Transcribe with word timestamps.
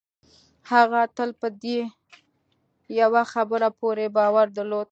هغه 0.71 1.01
تل 1.17 1.29
په 1.41 1.47
دې 1.63 1.79
يوه 2.99 3.23
خبره 3.33 3.69
پوره 3.79 4.07
باور 4.17 4.47
درلود. 4.57 4.87